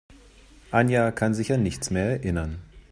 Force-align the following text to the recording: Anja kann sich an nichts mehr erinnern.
Anja 0.71 1.11
kann 1.11 1.35
sich 1.35 1.53
an 1.53 1.61
nichts 1.61 1.91
mehr 1.91 2.05
erinnern. 2.05 2.57